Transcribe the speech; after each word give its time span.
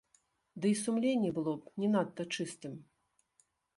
Ды 0.61 0.69
і 0.75 0.77
сумленне 0.83 1.29
было 1.37 1.53
б 1.65 1.73
не 1.83 1.89
надта 1.97 2.21
чыстым. 2.39 2.73